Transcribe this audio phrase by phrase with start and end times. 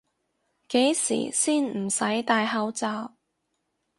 [0.69, 3.13] 幾時先唔使戴口罩？